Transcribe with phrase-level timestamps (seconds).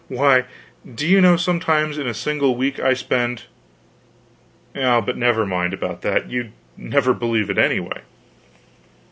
[0.07, 0.45] Why,
[0.95, 3.43] do you know, sometimes in a single week I spend
[4.73, 8.01] but never mind about that you'd never believe it anyway."